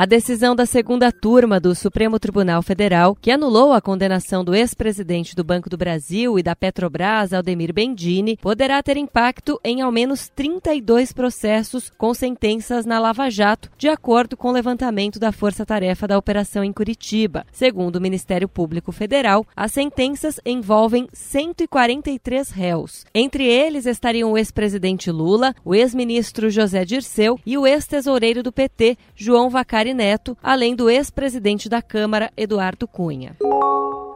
[0.00, 5.36] A decisão da segunda turma do Supremo Tribunal Federal, que anulou a condenação do ex-presidente
[5.36, 10.30] do Banco do Brasil e da Petrobras, Aldemir Bendini, poderá ter impacto em ao menos
[10.34, 16.08] 32 processos com sentenças na Lava Jato, de acordo com o levantamento da Força Tarefa
[16.08, 17.44] da Operação em Curitiba.
[17.52, 23.04] Segundo o Ministério Público Federal, as sentenças envolvem 143 réus.
[23.14, 28.96] Entre eles estariam o ex-presidente Lula, o ex-ministro José Dirceu e o ex-tesoureiro do PT,
[29.14, 33.36] João Vacari Neto, além do ex-presidente da Câmara, Eduardo Cunha.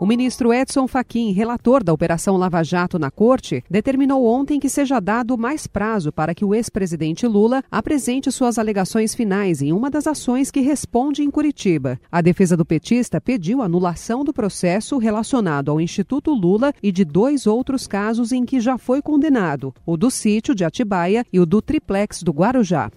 [0.01, 5.01] O ministro Edson Fachin, relator da Operação Lava Jato na Corte, determinou ontem que seja
[5.01, 10.07] dado mais prazo para que o ex-presidente Lula apresente suas alegações finais em uma das
[10.07, 11.99] ações que responde em Curitiba.
[12.11, 17.47] A defesa do petista pediu anulação do processo relacionado ao Instituto Lula e de dois
[17.47, 21.63] outros casos em que já foi condenado: o do sítio de Atibaia e o do
[21.63, 22.91] triplex do Guarujá.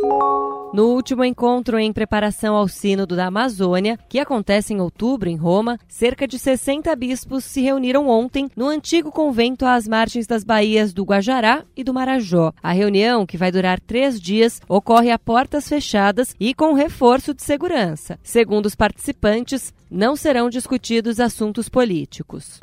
[0.74, 5.80] No último encontro em preparação ao Sínodo da Amazônia, que acontece em outubro em Roma,
[5.88, 11.04] cerca de 60 bispos se reuniram ontem no antigo convento às margens das baías do
[11.04, 12.54] Guajará e do Marajó.
[12.62, 17.42] A reunião, que vai durar três dias, ocorre a portas fechadas e com reforço de
[17.42, 18.20] segurança.
[18.22, 22.60] Segundo os participantes, não serão discutidos assuntos políticos.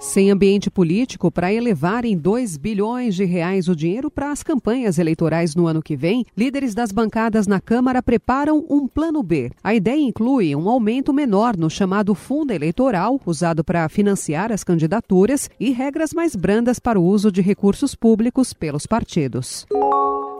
[0.00, 4.96] Sem ambiente político para elevar em 2 bilhões de reais o dinheiro para as campanhas
[4.96, 9.50] eleitorais no ano que vem, líderes das bancadas na Câmara preparam um plano B.
[9.62, 15.50] A ideia inclui um aumento menor no chamado fundo eleitoral, usado para financiar as candidaturas,
[15.58, 19.66] e regras mais brandas para o uso de recursos públicos pelos partidos.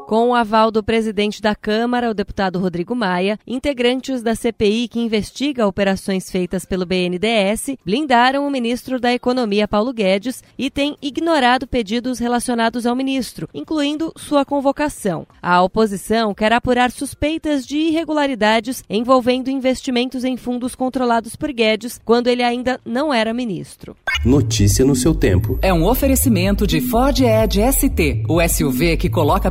[0.08, 5.00] Com o aval do presidente da Câmara, o deputado Rodrigo Maia, integrantes da CPI que
[5.00, 11.66] investiga operações feitas pelo BNDES blindaram o ministro da Economia, Paulo Guedes, e têm ignorado
[11.66, 15.26] pedidos relacionados ao ministro, incluindo sua convocação.
[15.42, 22.28] A oposição quer apurar suspeitas de irregularidades envolvendo investimentos em fundos controlados por Guedes quando
[22.28, 23.94] ele ainda não era ministro.
[24.24, 25.58] Notícia no seu tempo.
[25.62, 29.50] É um oferecimento de Ford Edge ST, o SUV que coloca